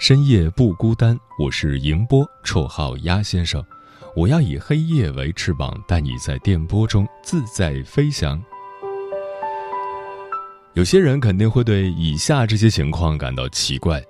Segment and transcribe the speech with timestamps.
[0.00, 3.62] 深夜不孤单，我是迎波，绰号鸭先生。
[4.16, 8.42] 我要以黑夜为翅膀，带你在电波中自在飞翔。
[10.72, 14.02] 有些人肯定会对以下这些情况感到奇怪，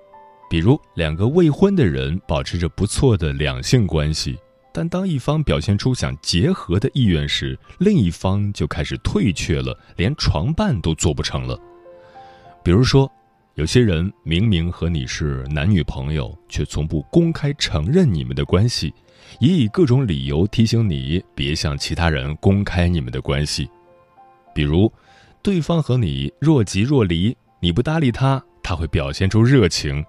[0.48, 4.38] 比如两个未婚的人保持着不错的两性关系，
[4.72, 11.58] 但当一方表现出想结合的意愿时，另一方就开始退却了，连床伴都做不成了。
[12.62, 13.10] 比如说。
[13.56, 18.94] 有些人明明和你是男女朋友，却从不公开承认你们的关系，
[19.40, 23.68] 也以各种理由提醒你别向其他人公开你们的关系。
[24.54, 24.90] 比如，
[25.42, 30.02] 对方和你若即若离，你不搭理他，他会表现出热情；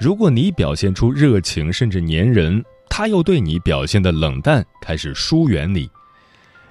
[0.00, 5.88] 如果你表现出热情甚至粘人，他又对你表现的冷淡，开始疏远你。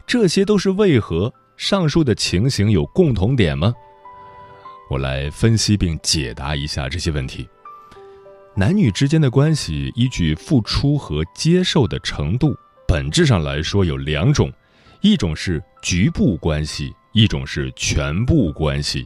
[0.08, 1.32] 这些都是为何？
[1.56, 3.74] 上述的情形有共同点吗？
[4.90, 7.48] 我来分析并解答一下这些问题。
[8.56, 12.56] 男女之间的关系，依据付出和接受的程度，
[12.88, 14.52] 本质上来说有两种：
[15.02, 19.06] 一种是局部关系，一种是全部关系。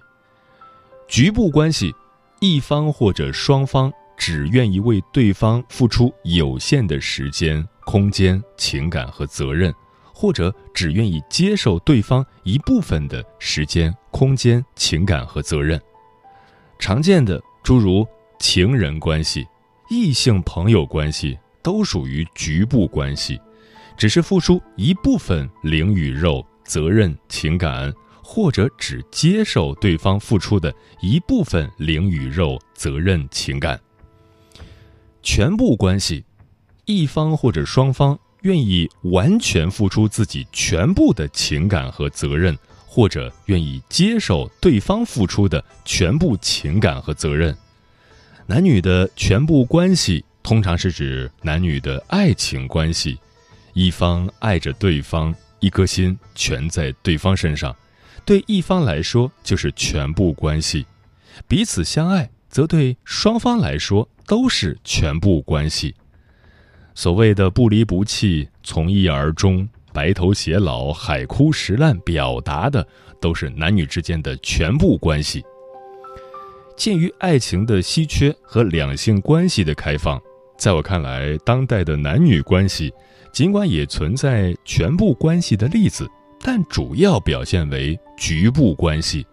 [1.07, 1.93] 局部关系，
[2.39, 9.73] 一方或者双方只愿意为对方付出有限的时间、空间、情感和责任。
[10.11, 15.79] 或者只愿意接受对方一部分的时间、空间、情感和责任。
[16.77, 18.07] 常见的诸如
[18.39, 19.45] 情人关系、
[19.89, 23.39] 异性朋友关系都属于局部关系，
[23.97, 27.93] 只是付出一部分灵与肉、责任、情感，
[28.23, 33.79] 或者只接受对方付出的一部分灵与肉、责任、情感。
[35.21, 36.23] 全部关系，
[36.85, 38.17] 一方或者双方。
[38.43, 42.57] 愿意完全付出自己全部的情感和责任，
[42.91, 47.55] 或者愿意接受对方付出的全部情感和责任。
[48.47, 53.19] 男女的全部关系通常是指男女的爱情关系，
[53.73, 57.75] 一方爱着对方，一颗心全在对方身上，
[58.25, 60.83] 对一方来说就是全部关系；
[61.47, 65.93] 彼此相爱，则对双方来说都是全部关系。
[66.95, 72.85] 所谓的不离不弃、从一而终、白头偕老、海枯石烂，表达的
[73.19, 75.43] 都是男女之间的全部关系。
[76.77, 80.21] 鉴于爱情的稀缺和两性关系的开放，
[80.57, 82.93] 在我看来，当代的男女关系
[83.33, 86.09] 尽管也存在全部关系的例子，
[86.41, 89.25] 但主要表现为局部关系。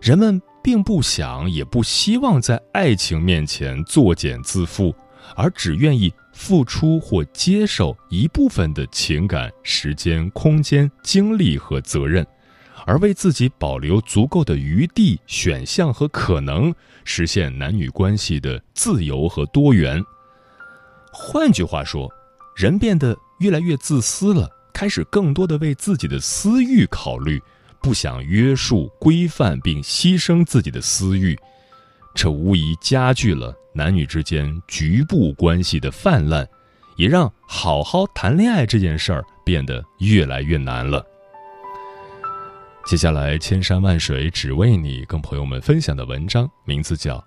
[0.00, 4.94] 人们并不想，也不希望在爱情面前作茧自缚，
[5.36, 6.10] 而只愿意。
[6.32, 12.26] 付出或接受一部分的情感、时间、空间、精力和责任，
[12.86, 16.74] 而为自己保留足够的余地、选项和可能，
[17.04, 20.02] 实现男女关系的自由和多元。
[21.12, 22.08] 换句话说，
[22.56, 27.42] 人变得越来越自私了，开始更多的为自己的私欲考虑，
[27.82, 31.38] 不想约束、规范并牺牲自己的私欲。
[32.14, 36.46] 这无疑加剧了男女之间局部关系的泛滥，
[36.96, 41.04] 也让好好谈恋爱这件事儿变得越来越难了。
[42.86, 47.18] 接下来，千山万水只为你，跟朋友们分享的文章名字叫《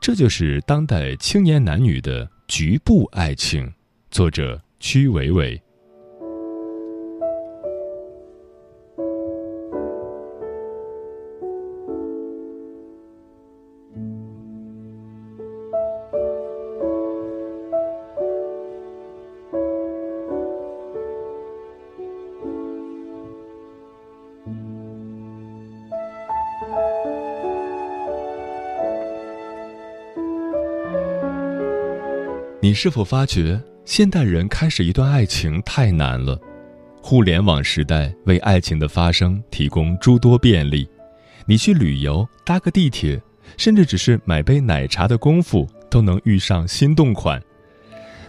[0.00, 3.66] 这就是当代青年男女的局部爱情》，
[4.10, 5.60] 作者曲伟伟。
[32.76, 36.38] 是否发觉，现代人开始一段爱情太难了。
[37.00, 40.86] 互联网时代为爱情的发生提供诸多便利，
[41.46, 43.20] 你去旅游、搭个地铁，
[43.56, 47.42] 甚至只是买杯奶茶的功夫，都能遇上心动款。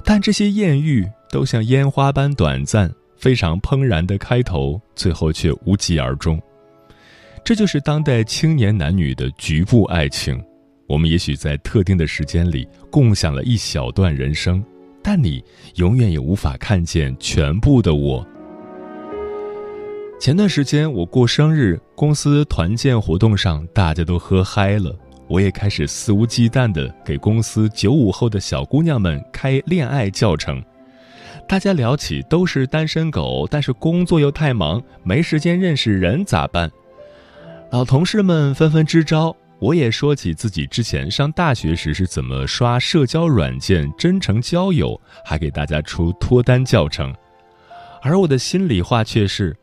[0.06, 6.42] 但这些艳遇都像烟花般短暂，非常怦然的开头，最后却无疾而终。
[7.44, 10.42] 这就是当代青年男女的局部爱情。
[10.88, 14.64] 我们也许在特定的时间里共享了一小段人生，
[15.04, 15.44] 但你
[15.76, 18.26] 永远也无法看见全部的我。
[20.20, 24.98] 前段时间我过生日，公司团建活动上大家都喝嗨了，
[25.28, 30.64] 我也开始肆无忌惮地给公司九五后的小姑娘们开恋爱教程。
[31.48, 36.72] 大家聊起都是单身狗，但是工作又太忙，没时间认识人咋办？
[37.72, 47.14] 老同事们纷纷支招，我也说起自己之前上大学时是怎么刷社交软件真诚交友，还给大家出脱单教程。
[48.02, 49.56] 而我的心里话却是。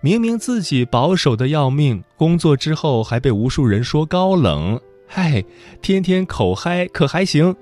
[0.00, 5.44] 明明自己保守的要命，工作之后还被无数人说高冷，嗨，
[5.82, 7.54] 天天口嗨可还行？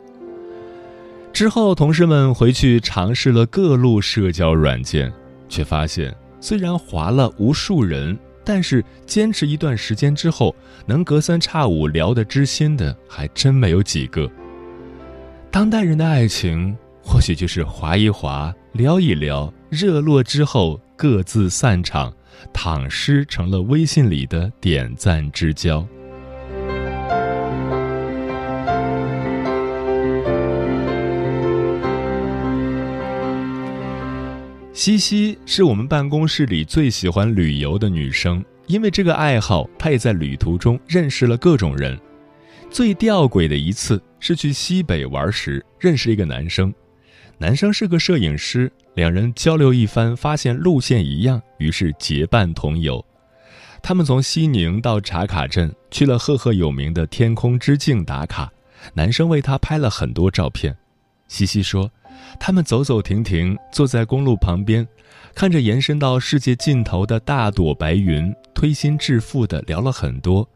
[1.33, 5.13] 之后同事们回去尝试了各路社交软件，
[5.49, 8.17] 却发现虽然划了无数人，
[8.53, 10.53] 但是坚持一段时间之后，
[10.85, 14.29] 能隔三差五聊得知心的还真没有几个。
[15.53, 22.13] 当代人的爱情，或许就是划一划，聊一聊，热络之后各自散场。
[22.53, 25.87] 躺尸成了微信里的点赞之交。
[34.81, 42.01] 西西是我们办公室里最喜欢旅游的女生，因为这个爱好，她也在旅途中认识了各种人。
[42.71, 46.73] 最吊诡的一次是去西北玩时认识一个男生。
[47.37, 53.05] 男生是个摄影师，两人交流一番，发现路线一样，于是结伴同游。
[53.83, 58.51] 他们从西宁到茶卡镇，去了赫赫有名的天空之镜打卡。
[58.95, 60.75] 男生为她拍了很多照片。
[61.29, 61.93] 西西说，
[62.39, 64.87] 他们走走停停，坐在公路旁边，
[65.35, 70.49] 看着延伸到世界尽头的大朵白云，推心置腹地聊了很多。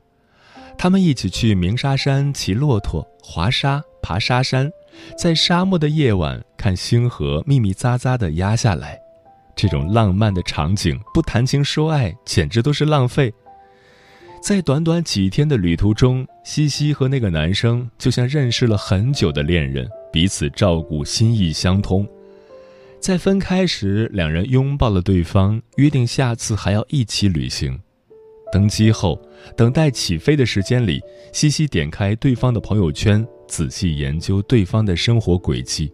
[0.77, 4.71] 他们一起去鸣沙山骑骆驼、滑沙、爬沙山。
[5.19, 8.97] 在沙漠的夜晚，看星河密密匝匝地压下来，
[9.56, 13.35] 这种浪漫的场景，不谈情说爱简直都是浪费。
[14.41, 22.08] 在短短几天的旅途中，西西和那个男生就像认识了很久的恋人，彼此照顾，心意相通。
[23.00, 27.76] 在分开时，两人拥抱了对方，约定下次还要一起旅行。
[28.52, 29.20] 登机后，
[29.56, 31.00] 等待起飞的时间里，
[31.32, 33.26] 西西点开对方的朋友圈。
[33.49, 35.93] 仔细研究对方的生活轨迹。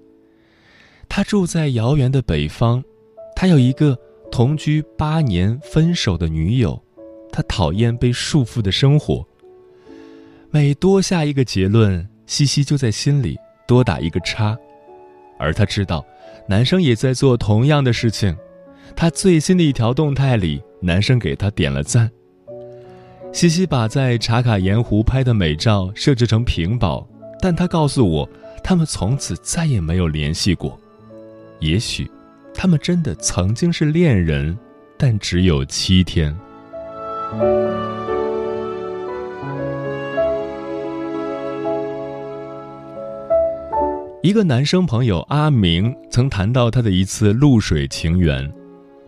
[1.08, 2.84] 他住在遥远的北方，
[3.34, 3.98] 他有一个
[4.30, 6.78] 同居八年分手的女友，
[7.32, 9.26] 他讨厌被束缚的生活。
[10.50, 13.38] 每多下一个结论，西西就在心里
[13.70, 14.58] 多打一个叉，
[15.38, 16.04] 而他知道，
[16.48, 18.36] 男生也在做同样的事情。
[18.96, 22.10] 他最新的一条动态里，男生给他点了赞。
[23.32, 27.06] 西西把在茶卡盐湖拍的美照设置成屏保。
[27.40, 28.28] 但他告诉我，
[28.64, 30.76] 他们从此再也没有联系过。
[31.60, 32.10] 也许，
[32.52, 34.58] 他们真的曾经是恋人，
[34.98, 36.36] 但只有七天。
[44.22, 48.52] 一个男生朋友阿明曾谈到他的一次露水情缘。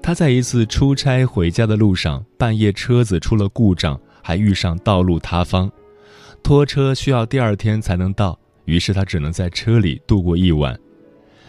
[0.02, 5.70] 他在一次出差回家的路上，半夜车子出了故障，还遇上道路塌方。
[6.42, 10.74] 拖车需要第二天才能到，于是他只能在车里度过一晚。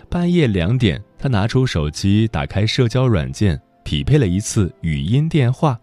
[0.10, 5.79] 半夜两点，他拿出手机，打开社交软件，匹配了一次语音电话。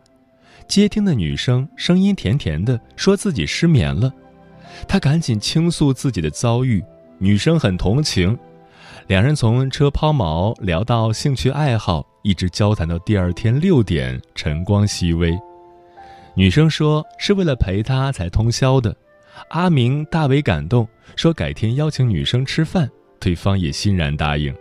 [0.69, 4.13] 接听的女生声音甜甜的，说自己失眠了。
[4.87, 6.85] 他赶紧倾诉自己的遭遇，
[7.23, 8.37] 女生很同情。
[9.07, 15.39] 两人从车抛锚聊到兴趣爱好，一直交谈到第二天六点，晨光熹微。
[16.35, 18.97] 女生说是为了陪他才通宵的，
[19.51, 24.55] 阿明大为感动，说改天邀请女生吃饭，对方也欣然答应。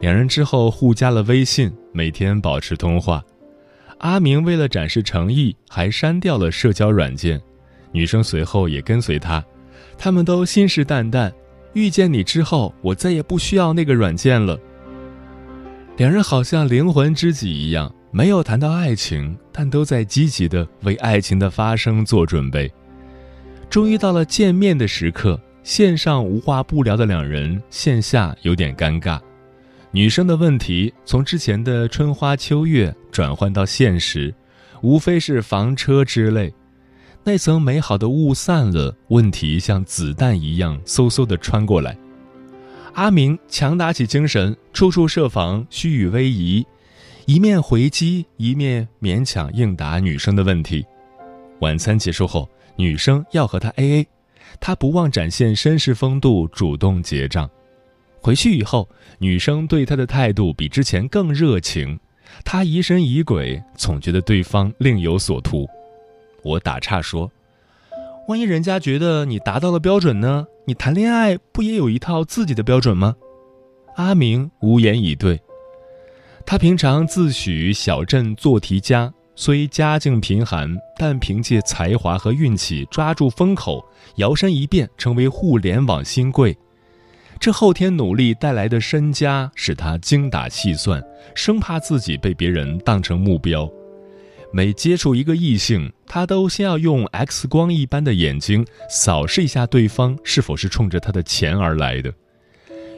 [0.00, 3.22] 两人之后互加了微信，每天保持通话。
[3.98, 7.40] 阿明为了展示诚意，还删掉了社交软件。
[7.92, 9.44] 女生随后也跟随他，
[9.98, 11.30] 他们都信誓旦旦，
[11.72, 14.58] 遇见你之后，我再也不需要那个软件了。
[15.96, 17.92] 两人好像灵魂知己一样。
[18.12, 22.68] 没有谈到爱情，但都在积极的为爱情的发生做准备。
[23.68, 29.20] 终于到了见面的时刻，线上无话不聊的两人，线下有点尴尬。
[29.92, 34.34] 女生的问题从之前的春花秋月转换到现实，
[34.82, 36.52] 无非是房车之类。
[37.22, 41.96] 那层美好的雾散了，问题像子弹一样嗖嗖地穿过来。
[42.94, 46.66] 阿明强打起精神，处处设防，虚与委蛇，
[47.26, 50.84] 一面回击，一面勉强应答女生的问题。
[51.60, 54.08] 晚餐结束后，女生要和他 A A，
[54.58, 57.48] 他不忘展现绅士风度，主动结账。
[58.22, 62.00] 回去以后，女生对他的态度比之前更热情，
[62.44, 65.68] 他疑神疑鬼，总觉得对方另有所图。
[66.42, 67.30] 我打岔说
[68.28, 70.46] ：“万一人家觉得你达到了标准呢？
[70.66, 73.14] 你谈恋爱不也有一套自己的标准吗？”
[73.96, 75.40] 阿明无言以对。
[76.46, 83.84] 他平常自诩小镇做题家，虽家境贫寒，但凭借才华和运气抓住风口，
[84.16, 86.56] 摇身一变成为互联网新贵。
[87.38, 91.02] 这后天努力带来的身家，使他精打细算，
[91.34, 93.70] 生怕自己被别人当成目标。
[94.52, 102.12] 每接触一个异性，他都先要用 X 光一般的眼睛扫视一下对方是否是冲着他的钱而来的。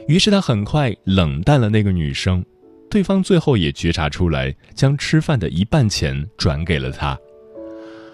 [0.07, 2.43] 于是他很快冷淡了那个女生，
[2.89, 7.17] 对方最后也觉察出来，将吃饭的一半钱转给了他。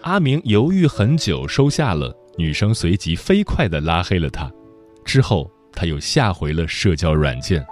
[0.02, 4.52] 阿明犹豫很久，收下了女生，随即飞快地拉黑了他。
[5.06, 7.66] 之后他又下回了社交软件。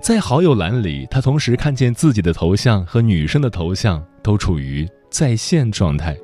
[0.00, 6.16] 在好友栏里，他同时看见自己的头像和女生的头像都处于在线状态。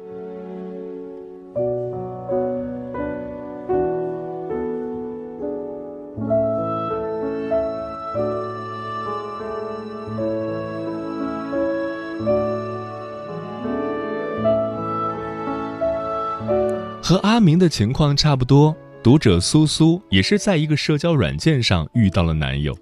[17.00, 22.76] 和阿明的情况差不多，读者苏苏也是在一个社交软件上遇到了男友。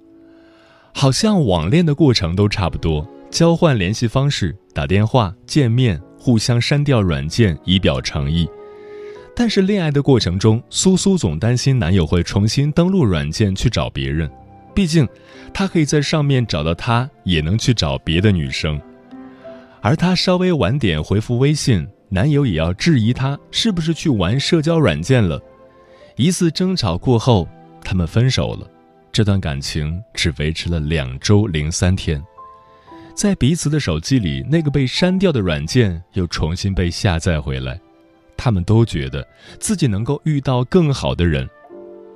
[0.95, 8.49] 好像网恋的过程都差不多，交换联系方式、打电话、见面，互相删掉软件以表诚意。
[9.35, 14.31] 但是恋爱的过程中，苏苏总担心男友会重新登录软件去找别人，
[14.75, 15.09] 毕竟
[15.53, 18.81] 他可以在上面找到他，也能去找别的女生。
[19.81, 25.41] 而他稍微晚点回复微信，男友也要质疑他是不是去玩社交软件了。
[26.17, 27.49] 一次争吵过后，
[27.83, 28.69] 他们分手了。
[29.11, 32.23] 这段感情只维持了两周零三天，
[33.21, 37.79] 在彼此的手机里，那个被删掉的软件又重新被下载回来。
[38.35, 41.47] 他们都觉得自己能够遇到更好的人。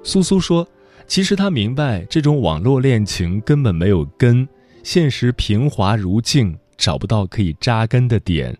[0.03, 0.67] 苏苏说
[1.07, 4.49] ：“其实她明白，这种网络恋情根本没有根，
[4.83, 8.57] 现实平滑如镜，找不到可以扎根的点。”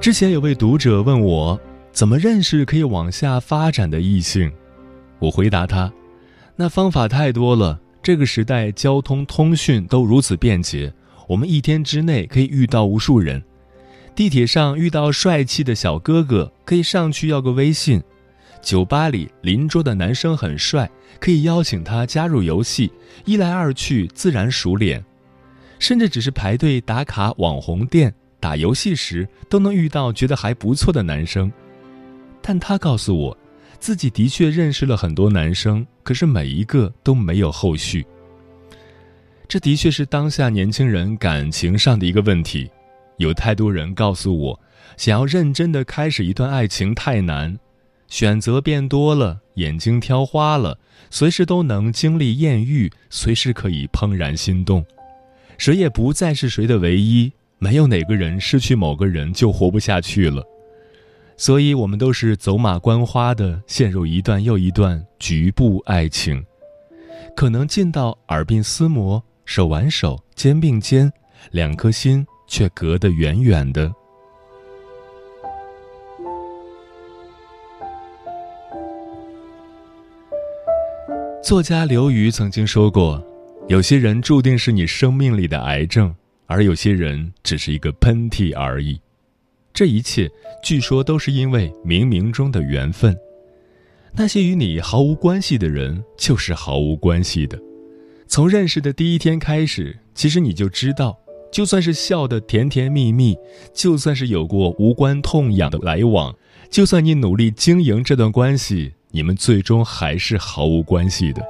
[0.00, 1.60] 之前有位读者问我。
[1.92, 4.50] 怎么认识可以往下发展的异性？
[5.18, 5.92] 我回答他
[6.56, 7.81] ：“那方法太多了。
[8.02, 10.92] 这个时代交通通讯都如此便捷，
[11.28, 13.40] 我们一天之内可以遇到无数人。
[14.14, 18.00] 地铁上遇到帅气的小哥哥，可以上去要个微信；
[18.60, 20.90] 酒吧里邻桌的男生很帅，
[21.20, 22.92] 可以邀请他加入游戏，
[23.24, 25.02] 一来二去自然熟脸。
[25.78, 31.50] 甚至只是排队打卡网红店、打游戏时，都能遇到觉得还不错的男生。”
[32.42, 33.38] 但他告诉我，
[33.78, 38.06] 自己的确认识了很多男生，可是每一个都没有后续。
[39.48, 42.70] 这的确是当下年轻人感情上的一个问题。
[43.18, 44.60] 有太多人告诉我，
[44.96, 47.56] 想要认真的开始一段爱情太难，
[48.08, 50.78] 选择变多了，眼睛挑花了，
[51.10, 54.84] 随时都能经历艳遇，随时可以怦然心动，
[55.58, 60.42] 谁也不再是谁的唯一，没有哪个人失去某个人就活不下去了。
[61.36, 66.44] 所以，我们都是走马观花的陷入一段又一段局部爱情，
[67.34, 71.12] 可能近到耳鬓厮磨、手挽手、肩并肩，
[71.50, 73.92] 两颗心却隔得远远的。
[81.42, 83.20] 作家刘瑜曾经说过
[83.68, 86.14] ：“有些人注定是你生命里的癌症，
[86.46, 89.00] 而有些人只是一个喷嚏而已。”
[89.74, 90.30] 这一切，
[90.62, 93.16] 据说都是因为冥冥中的缘分。
[94.14, 97.58] 那些与你毫无关系的人，就是毫无关系的。
[98.26, 101.18] 从认识的第一天开始，其实你就知道，
[101.50, 103.36] 就算是笑得甜甜蜜蜜，
[103.72, 106.34] 就算是有过无关痛痒的来往，
[106.70, 111.42] 就算你努力经营这段关系，你们最终还是毫无关系的。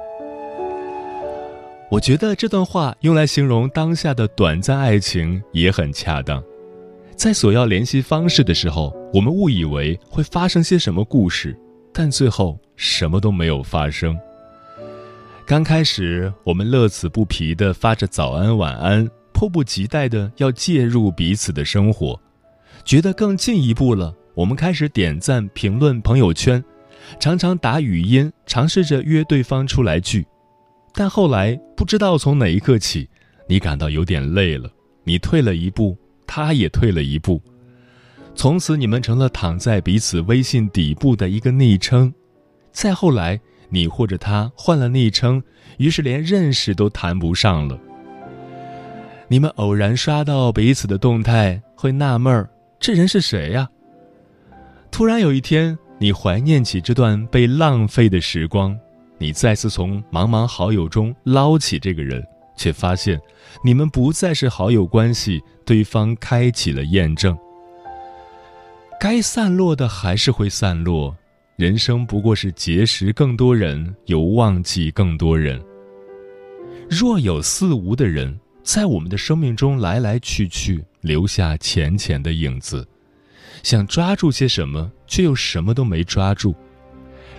[1.91, 6.43] 我觉得这段话用来形容当下的短暂爱情也很恰当。
[7.23, 11.57] 在索要联系方式的时候，我们误以为会发生些什么故事，
[11.93, 14.13] 但最后什么都没有发生。
[15.45, 22.19] 刚开始，我们乐此不疲地发着早安晚安，迫不及待地要介入彼此的生活，
[22.83, 24.13] 觉得更进一步了。
[24.35, 26.61] 我们开始点赞、评论朋友圈，
[27.21, 30.27] 常常打语音，尝试着约对方出来聚。
[30.93, 33.07] 但后来，不知道从哪一刻起，
[33.47, 34.69] 你感到有点累了，
[35.05, 37.41] 你退了一步，他也退了一步。
[38.35, 42.13] 从此，你们成了躺在彼此微信底部的一个昵称。
[42.71, 43.39] 再后来，
[43.69, 45.41] 你或者他换了昵称，
[45.77, 47.79] 于是连认识都谈不上了。
[49.27, 52.49] 你们偶然刷到彼此的动态，会纳闷儿：
[52.79, 53.69] 这人是谁呀？
[54.91, 58.77] 突然有一天，你怀念起这段被浪费的时光，
[59.17, 62.23] 你再次从茫茫好友中捞起这个人，
[62.55, 63.19] 却发现，
[63.63, 67.37] 你们不再是好友关系，对方开启了验证。
[68.99, 71.15] 该散落的还是会散落，
[71.57, 75.61] 人生不过是结识更多人，又忘记更多人。
[76.89, 82.87] 若有似无的人在我们的生命中来来去去，留下浅浅的影子，
[83.61, 86.55] 想抓住些什么，却又什么都没抓住。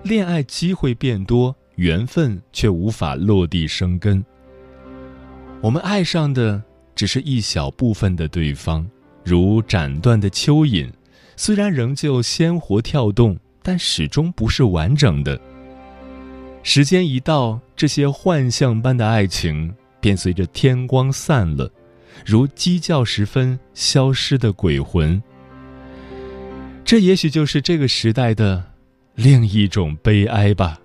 [0.02, 4.22] 恋爱机会变多，缘分却无法落地生根。
[5.64, 6.62] 我们爱上的
[6.94, 8.86] 只是一小部分的对方，
[9.24, 10.92] 如斩断的蚯蚓。
[11.36, 15.40] 虽然仍旧鲜活跳动，但始终不是完整的。
[16.62, 21.72] 时间一到，这些幻象般的爱情便随着天光散了，
[22.26, 25.20] 如鸡叫时分消失的鬼魂。
[26.84, 28.62] 这也许就是这个时代的
[29.14, 30.78] 另一种悲哀吧。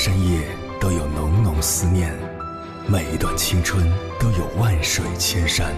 [0.00, 0.42] 深夜
[0.80, 2.14] 都有浓浓思念，
[2.86, 3.84] 每一段青春
[4.20, 5.74] 都有万水千山，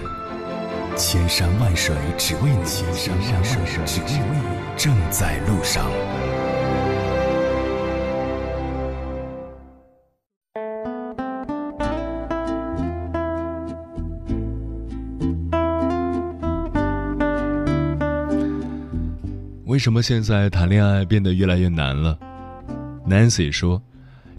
[0.95, 4.43] 千山万水只为你，千山万水只为你，
[4.77, 5.91] 正在路上。
[19.65, 22.19] 为什么现在谈恋爱变得越来越难了
[23.09, 23.83] ？Nancy 说：“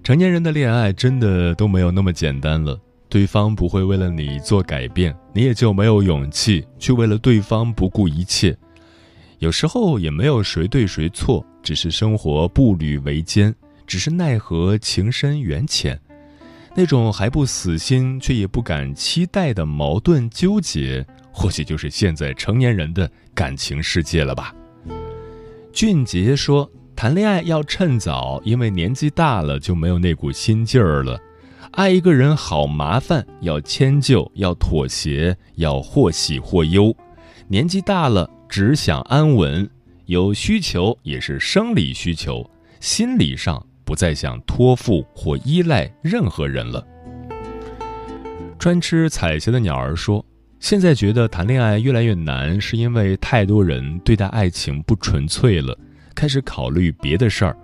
[0.03, 2.79] 成年人的恋爱真的都没有那么简单了。
[3.07, 8.57] 对方不会为了你做改变，你也就没有勇气去为了对方不顾一切。
[9.39, 13.53] 有时候也没有谁对谁错，只是生活步履维艰，
[13.85, 15.99] 只是奈何情深缘浅。
[16.73, 24.55] 那种还不死心却也不敢期待的矛盾纠结，或许就是现在成年人的感情世界了吧。”
[25.71, 26.69] 俊杰说。
[27.01, 31.19] 谈恋爱要趁早，因为年纪大了就没有那股心劲儿了。
[31.71, 36.95] 爱一个人好麻烦，要迁就，要妥协，要或喜或忧。
[37.47, 39.67] 年纪大了，只想安稳，
[40.05, 42.47] 有需求也是生理需求，
[42.79, 46.85] 心理上不再想托付或依赖任何人了。
[48.59, 50.23] 专吃彩霞的鸟儿说
[50.61, 55.75] ：“现在觉得谈恋爱越来越难，是因为太多人对待爱情不纯粹了。”
[56.15, 57.55] 开始考虑别的事儿，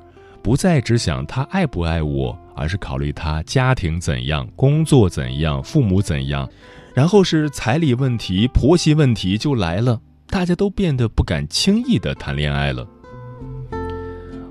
[0.41, 6.49] 不再只想他爱不爱我，而是考虑他家庭怎样、工作怎样、父母怎样，
[6.93, 9.99] 然后是彩礼问题、婆媳问题就来了。
[10.29, 12.85] 大家都变得不敢轻易的谈恋爱了。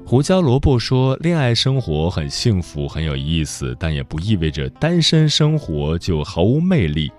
[0.07, 7.11] 胡椒萝卜说：“恋爱生活很幸福，很有意思，但也不意味着单身生活就毫无魅力。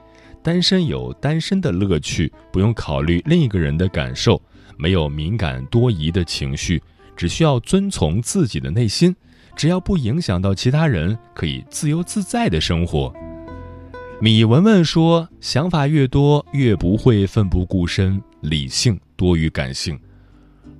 [0.42, 4.42] 单身有单身的乐趣，不用考虑另一个人的感受。”
[4.78, 6.82] 没有敏感多疑的情绪，
[7.16, 9.16] 只需要遵从自己的内心，
[9.56, 13.14] 只要不影响到其他人，可以自由自在的生活。
[14.20, 20.00] 米文文说：“想法越多，越不会奋不顾身，理性多于感性。”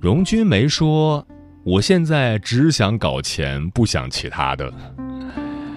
[0.00, 1.24] 荣军梅说
[1.62, 4.72] ：“我现在只想搞钱，不想其他的。”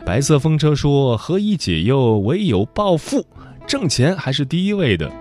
[0.03, 3.23] 白色风车说：“何以解忧，唯有暴富，
[3.67, 5.11] 挣钱还是第一位的。”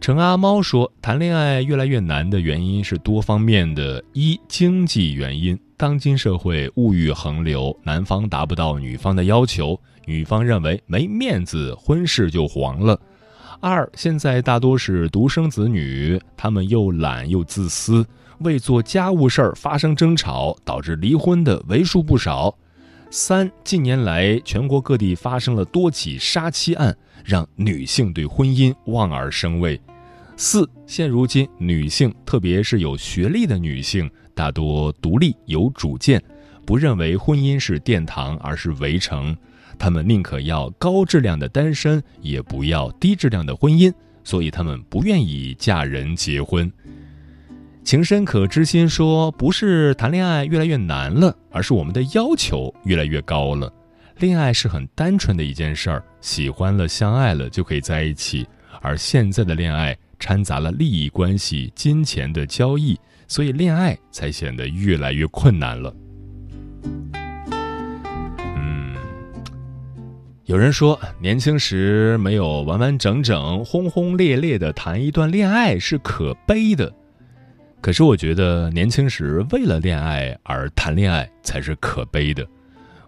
[0.00, 4.02] 陈阿猫说：“谈恋爱越来越难的原因是多方面的。
[4.14, 12.98] 一、经济原因，当今社会物欲横流，男方达不到女方的要求，女方认为没面子，婚事就黄了。
[13.60, 18.02] 二、现在大多是独生子女，他们又懒又自私，
[18.38, 22.56] 为做家务事儿发生争吵，导致离婚的为数不少。
[23.10, 29.78] 三，近年来全国各地发生了多起杀妻案，让女性对婚姻望而生畏。
[30.42, 36.18] 四，现如今女性，特别是有学历的女性，大多独立有主见，
[36.64, 39.36] 不认为婚姻是殿堂，而是围城。
[39.78, 43.92] 她们宁可要高质量的单身，也不要低质量的婚姻，
[44.24, 46.72] 所以她们不愿意嫁人结婚。
[47.84, 53.70] 情深可知心说，不是谈恋爱越来越难了，而是我们的要求越来越高了。
[54.16, 58.46] 恋爱是很单纯的一件事儿，喜欢了、相爱了就可以在一起，
[58.80, 65.92] 而现在的恋爱掺杂了利益关系、金钱的交易，所以恋爱才显得越来越困难了。
[68.54, 68.94] 嗯，
[70.44, 76.92] 有人说，年轻时没有完完整整、轰轰烈烈的谈一段恋爱是可悲的。
[77.80, 82.46] 可是我觉得，年轻时为了恋爱而谈恋爱才是可悲的。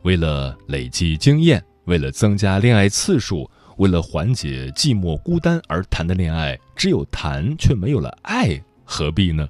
[0.01, 3.48] 为了累积经验，为了增加恋爱次数，
[3.83, 9.49] 为了缓解寂寞孤单而谈的恋爱，只有谈却没有了爱，何必呢？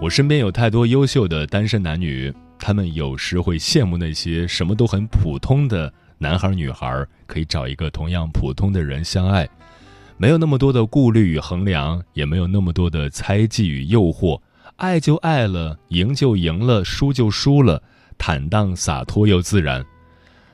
[0.00, 9.46] 我身边有太多优秀的单身男女，他们有时会羡慕那些什么都很普通的男孩女孩，可以找一个同样普通的人相爱。
[10.16, 14.40] 没有那么多的顾虑与衡量，也没有那么多的猜忌与诱惑，
[14.76, 17.82] 爱就爱了，赢就赢了，输就输了，
[18.16, 19.84] 坦荡洒脱又自然。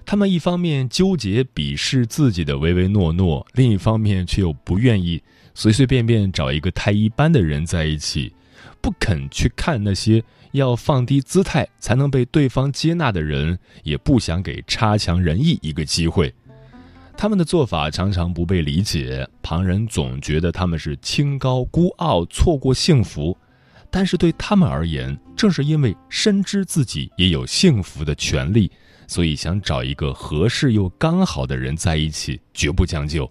[0.06, 5.22] 他们一方面纠结鄙视自己的唯唯诺诺，另一方面却又不愿意
[5.54, 8.32] 随随便便找一个太一般的人在一起，
[8.80, 16.32] 不肯去看那些要放低姿态才能被对方接纳的人，也不想给差强人意一个机会。
[17.16, 23.36] 他们的做法常常不被理解，旁人总觉得他们是清高孤傲，错过幸福。
[23.94, 28.68] 但是对他们而言，正是因为深知自己也有幸福的权利，
[29.06, 33.30] 所以想找一个合适又刚好的人在一起，绝不将就，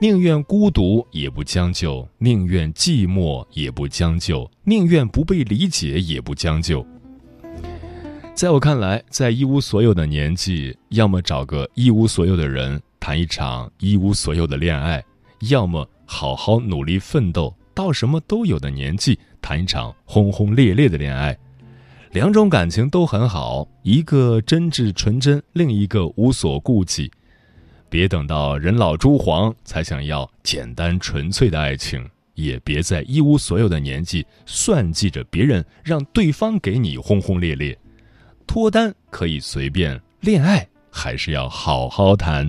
[0.00, 6.86] 宁愿孤独也不将就，宁愿寂寞也不将就，宁愿不被理解也不将就。
[8.32, 15.02] 在我看来，在一无所有的年纪，要么找个一无所有的人谈一场一无所有的恋爱，
[15.50, 21.36] 要么好好努力奋斗，到什么都有的年纪谈一场轰轰烈烈的恋爱。
[22.12, 27.10] 两种感情都很好，一个真挚纯真，另一个无所顾忌。
[27.88, 37.76] 别等到人老珠黄才想要简单纯粹的爱情，也别在一无所有的年纪算计着别人，让对方给你轰轰烈烈。
[38.46, 42.48] 脱单可以随便，恋爱还是要好好谈。